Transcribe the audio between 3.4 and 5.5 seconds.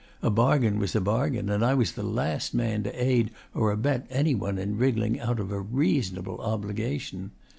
or abet any one in wriggling out